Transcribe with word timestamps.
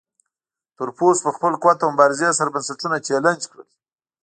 تورپوستو 0.75 1.23
په 1.25 1.31
خپل 1.35 1.53
قوت 1.61 1.79
او 1.83 1.91
مبارزې 1.95 2.29
سره 2.37 2.49
بنسټونه 2.55 2.97
چلنج 3.07 3.41
کړل. 3.51 3.69